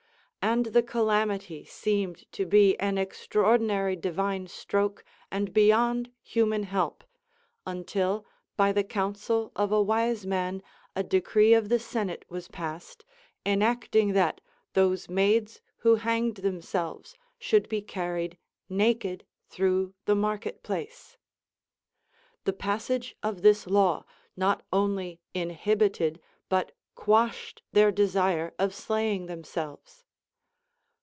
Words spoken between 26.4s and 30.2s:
but quashed their desire of slaying themselves.